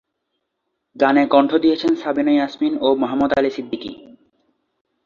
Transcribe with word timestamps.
গানে 0.95 1.23
কণ্ঠ 1.27 1.51
দিয়েছেন 1.55 1.91
সাবিনা 1.95 2.31
ইয়াসমিন 2.35 2.73
ও 2.81 2.87
মোহাম্মদ 2.95 3.31
আলী 3.37 3.49
সিদ্দিকী। 3.49 3.91